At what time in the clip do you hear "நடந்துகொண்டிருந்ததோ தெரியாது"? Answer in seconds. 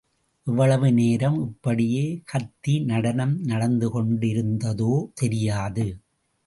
3.45-5.85